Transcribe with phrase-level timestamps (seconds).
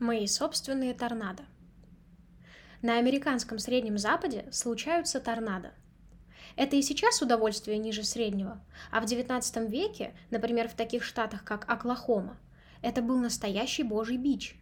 [0.00, 1.42] Мои собственные торнадо.
[2.80, 5.72] На американском Среднем Западе случаются торнадо.
[6.56, 11.70] Это и сейчас удовольствие ниже среднего, а в XIX веке, например, в таких штатах, как
[11.70, 12.38] Оклахома,
[12.80, 14.58] это был настоящий божий бич.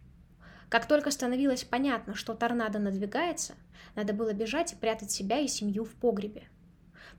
[0.67, 3.53] Как только становилось понятно, что торнадо надвигается,
[3.95, 6.49] надо было бежать и прятать себя и семью в погребе.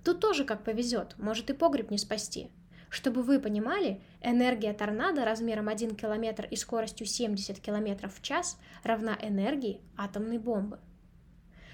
[0.05, 2.51] Тут тоже как повезет, может и погреб не спасти–
[2.91, 9.17] чтобы вы понимали, энергия торнадо размером 1 км и скоростью 70 км в час равна
[9.23, 10.79] энергии атомной бомбы.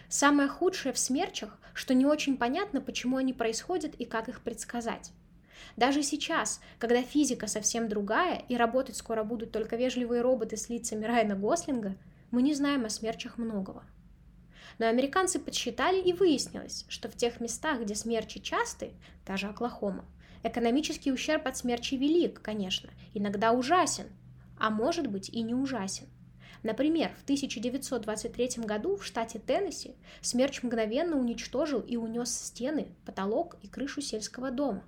[0.09, 5.11] Самое худшее в смерчах, что не очень понятно, почему они происходят и как их предсказать.
[5.77, 11.05] Даже сейчас, когда физика совсем другая и работать скоро будут только вежливые роботы с лицами
[11.05, 11.97] Райана Гослинга,
[12.31, 13.85] мы не знаем о смерчах многого.
[14.79, 18.93] Но американцы подсчитали и выяснилось, что в тех местах, где смерчи часты,
[19.25, 20.05] та же Оклахома,
[20.43, 24.07] Экономический ущерб от смерчи велик, конечно, иногда ужасен,
[24.59, 26.07] а может быть и не ужасен.
[26.63, 33.69] Например, в 1923 году в штате Теннесси смерч мгновенно уничтожил и унес стены, потолок и
[33.69, 34.83] крышу сельского дома.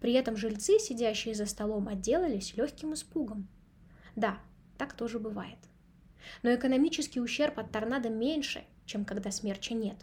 [0.00, 3.48] При этом жильцы, сидящие за столом, отделались легким испугом.
[4.16, 4.38] Да,
[4.76, 5.58] так тоже бывает.
[6.42, 9.96] Но экономический ущерб от торнадо меньше, чем когда смерча нет.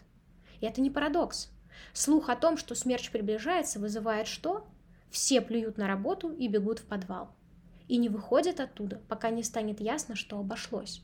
[0.60, 1.50] И это не парадокс.
[1.92, 4.66] Слух о том, что смерч приближается, вызывает что?
[5.12, 7.30] Все плюют на работу и бегут в подвал.
[7.86, 11.02] И не выходят оттуда, пока не станет ясно, что обошлось.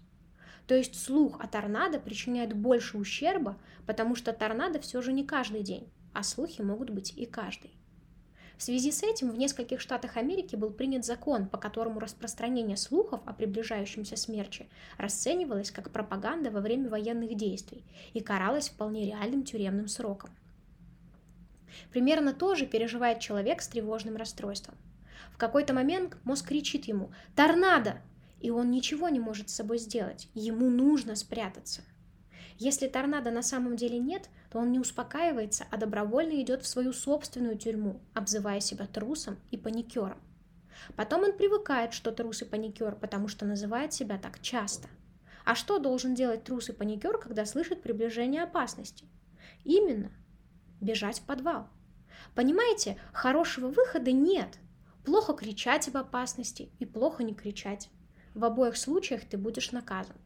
[0.67, 5.63] То есть слух о торнадо причиняет больше ущерба, потому что торнадо все же не каждый
[5.63, 7.71] день, а слухи могут быть и каждый.
[8.57, 13.21] В связи с этим в нескольких штатах Америки был принят закон, по которому распространение слухов
[13.27, 19.87] о приближающемся смерче расценивалось как пропаганда во время военных действий и каралось вполне реальным тюремным
[19.87, 20.31] сроком.
[21.93, 24.77] Примерно то же переживает человек с тревожным расстройством.
[25.33, 28.01] В какой-то момент мозг кричит ему «Торнадо!»
[28.41, 31.83] и он ничего не может с собой сделать, ему нужно спрятаться.
[32.59, 36.93] Если торнадо на самом деле нет, то он не успокаивается, а добровольно идет в свою
[36.93, 40.19] собственную тюрьму, обзывая себя трусом и паникером.
[40.97, 44.89] Потом он привыкает, что трус и паникер, потому что называет себя так часто.
[45.45, 49.07] А что должен делать трус и паникер, когда слышит приближение опасности?
[49.65, 50.11] Именно
[50.81, 51.69] бежать в подвал.
[52.35, 54.59] Понимаете, хорошего выхода нет.
[55.05, 57.89] Плохо кричать об опасности и плохо не кричать.
[58.35, 60.17] В обоих случаях ты будешь наказан.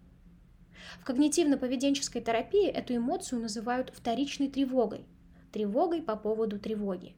[1.00, 5.06] В когнитивно-поведенческой терапии эту эмоцию называют вторичной тревогой.
[5.52, 7.14] Тревогой по поводу тревоги.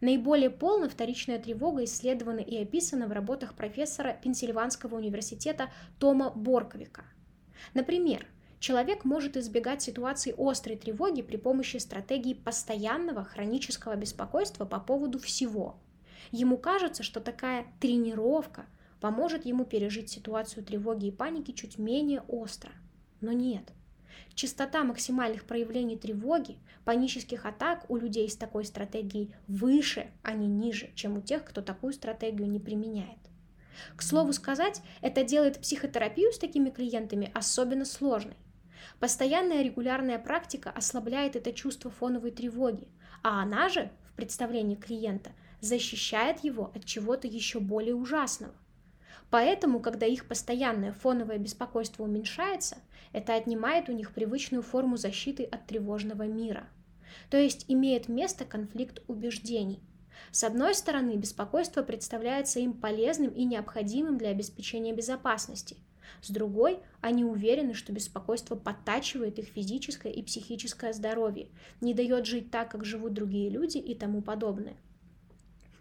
[0.00, 7.04] Наиболее полно вторичная тревога исследована и описана в работах профессора Пенсильванского университета Тома Борковика.
[7.72, 8.26] Например,
[8.58, 15.76] Человек может избегать ситуаций острой тревоги при помощи стратегии постоянного хронического беспокойства по поводу всего.
[16.32, 18.66] Ему кажется, что такая тренировка
[19.00, 22.72] поможет ему пережить ситуацию тревоги и паники чуть менее остро.
[23.20, 23.72] Но нет.
[24.34, 30.90] Частота максимальных проявлений тревоги, панических атак у людей с такой стратегией выше, а не ниже,
[30.94, 33.18] чем у тех, кто такую стратегию не применяет.
[33.94, 38.36] К слову сказать, это делает психотерапию с такими клиентами особенно сложной.
[39.00, 42.88] Постоянная регулярная практика ослабляет это чувство фоновой тревоги,
[43.22, 48.54] а она же, в представлении клиента, защищает его от чего-то еще более ужасного.
[49.30, 52.78] Поэтому, когда их постоянное фоновое беспокойство уменьшается,
[53.12, 56.68] это отнимает у них привычную форму защиты от тревожного мира.
[57.30, 59.80] То есть имеет место конфликт убеждений.
[60.30, 65.76] С одной стороны, беспокойство представляется им полезным и необходимым для обеспечения безопасности,
[66.22, 71.48] с другой, они уверены, что беспокойство подтачивает их физическое и психическое здоровье,
[71.80, 74.76] не дает жить так, как живут другие люди и тому подобное.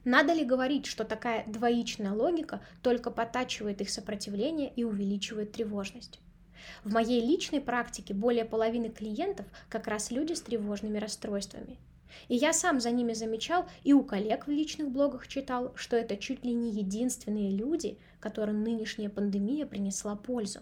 [0.04, 6.20] Надо ли говорить, что такая двоичная логика только подтачивает их сопротивление и увеличивает тревожность?
[6.84, 11.80] В моей личной практике более половины клиентов как раз люди с тревожными расстройствами–
[12.28, 16.18] и я сам за ними замечал и у коллег в личных блогах читал, что это
[16.18, 20.62] чуть ли не единственные люди, которым нынешняя пандемия принесла пользу.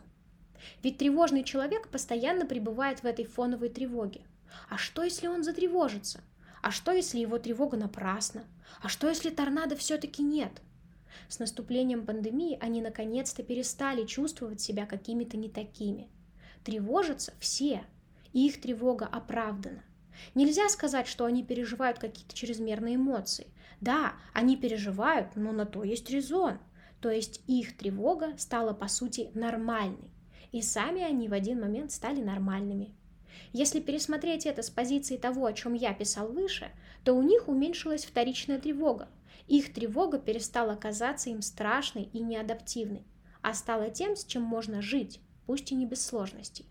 [0.82, 4.22] Ведь тревожный человек постоянно пребывает в этой фоновой тревоге.
[4.70, 6.22] А что, если он затревожится?
[6.62, 8.44] А что, если его тревога напрасна?
[8.82, 10.62] А что, если торнадо все-таки нет?
[11.28, 16.08] С наступлением пандемии они наконец-то перестали чувствовать себя какими-то не такими.
[16.64, 17.84] Тревожатся все,
[18.32, 19.84] и их тревога оправдана.
[20.36, 23.48] Нельзя сказать, что они переживают какие-то чрезмерные эмоции.
[23.82, 26.60] Да, они переживают, но на то есть резон.
[27.02, 30.12] То есть их тревога стала по сути нормальной.
[30.52, 32.96] И сами они в один момент стали нормальными.
[33.52, 36.72] Если пересмотреть это с позиции того, о чем я писал выше,
[37.04, 39.10] то у них уменьшилась вторичная тревога.
[39.48, 43.04] Их тревога перестала казаться им страшной и неадаптивной,
[43.42, 46.66] а стала тем, с чем можно жить, пусть и не без сложностей.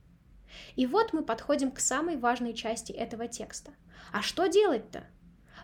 [0.77, 3.73] И вот мы подходим к самой важной части этого текста.
[4.13, 5.05] А что делать-то?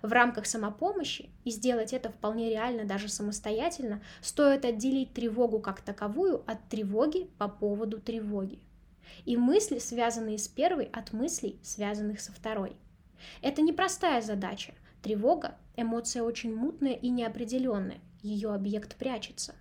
[0.02, 6.44] В рамках самопомощи, и сделать это вполне реально даже самостоятельно, стоит отделить тревогу как таковую
[6.46, 8.60] от тревоги по поводу тревоги.
[9.24, 12.76] И мысли, связанные с первой, от мыслей, связанных со второй.
[13.42, 14.74] Это непростая задача.
[15.02, 19.54] Тревога– эмоция очень мутная и неопределенная, ее объект прячется.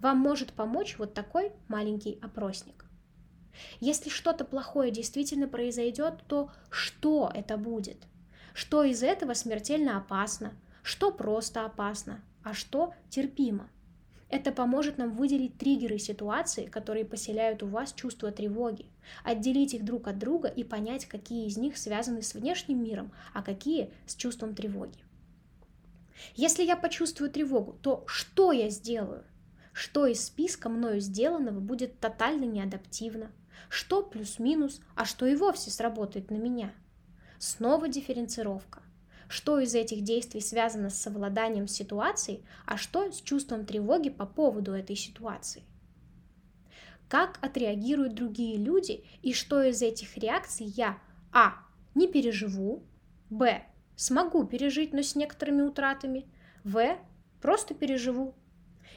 [0.00, 2.83] Вам может помочь вот такой маленький опросник.
[3.80, 7.98] Если что-то плохое действительно произойдет, то что это будет?
[8.52, 10.52] Что из этого смертельно опасно?
[10.82, 12.22] Что просто опасно?
[12.42, 13.68] А что терпимо?
[14.28, 18.86] Это поможет нам выделить триггеры ситуации, которые поселяют у вас чувство тревоги,
[19.22, 23.42] отделить их друг от друга и понять, какие из них связаны с внешним миром, а
[23.42, 24.98] какие с чувством тревоги.
[26.34, 29.24] Если я почувствую тревогу, то что я сделаю?
[29.72, 33.30] Что из списка мною сделанного будет тотально неадаптивно?
[33.68, 36.72] Что плюс-минус, а что и вовсе сработает на меня?
[37.38, 38.82] Снова дифференцировка.
[39.28, 44.72] Что из этих действий связано с совладанием ситуацией, а что с чувством тревоги по поводу
[44.72, 45.62] этой ситуации?
[47.08, 50.98] Как отреагируют другие люди и что из этих реакций я
[51.32, 51.54] а.
[51.94, 52.82] не переживу,
[53.30, 53.62] б.
[53.96, 56.26] смогу пережить, но с некоторыми утратами,
[56.62, 56.96] в.
[57.40, 58.34] просто переживу,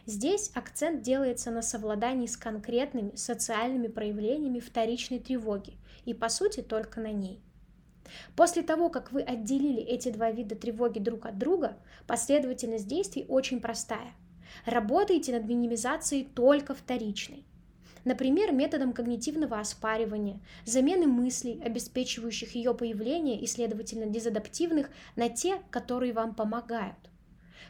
[0.07, 5.73] Здесь акцент делается на совладании с конкретными социальными проявлениями вторичной тревоги
[6.05, 7.41] и, по сути, только на ней.
[8.37, 11.75] После того, как вы отделили эти два вида тревоги друг от друга,
[12.07, 14.13] последовательность действий очень простая.
[14.65, 17.43] Работайте над минимизацией только вторичной.
[18.05, 26.13] Например, методом когнитивного оспаривания, замены мыслей, обеспечивающих ее появление и, следовательно, дезадаптивных, на те, которые
[26.13, 26.95] вам помогают–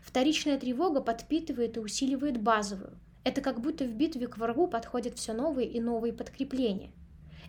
[0.01, 2.97] Вторичная тревога подпитывает и усиливает базовую.
[3.23, 6.91] Это как будто в битве к врагу подходят все новые и новые подкрепления.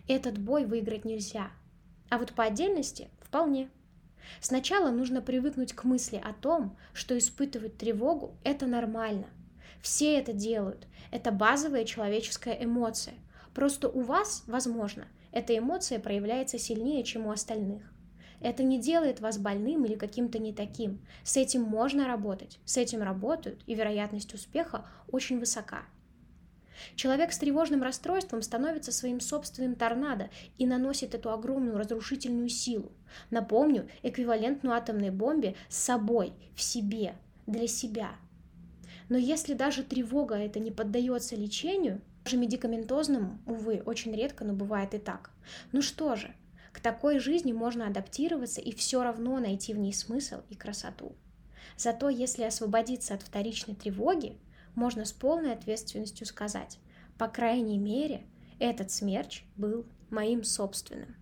[0.07, 1.51] Этот бой выиграть нельзя.
[2.09, 3.69] А вот по отдельности вполне.
[4.41, 9.27] Сначала нужно привыкнуть к мысли о том, что испытывать тревогу– это нормально.
[9.81, 10.87] Все это делают.
[11.11, 13.15] Это базовая человеческая эмоция.
[13.53, 17.83] Просто у вас, возможно, эта эмоция проявляется сильнее, чем у остальных.
[18.41, 20.99] Это не делает вас больным или каким-то не таким.
[21.23, 25.83] С этим можно работать, с этим работают, и вероятность успеха очень высока.
[26.95, 32.91] Человек с тревожным расстройством становится своим собственным торнадо и наносит эту огромную разрушительную силу.
[33.29, 37.15] Напомню, эквивалентную атомной бомбе с собой, в себе,
[37.47, 38.11] для себя.
[39.09, 44.93] Но если даже тревога это не поддается лечению, даже медикаментозному, увы, очень редко, но бывает
[44.93, 45.31] и так.
[45.71, 46.33] Ну что же,
[46.79, 51.13] к такой жизни можно адаптироваться и все равно найти в ней смысл и красоту.
[51.75, 54.37] Зато если освободиться от вторичной тревоги,
[54.75, 56.79] можно с полной ответственностью сказать,
[57.17, 58.25] по крайней мере,
[58.59, 61.17] этот смерч был моим собственным.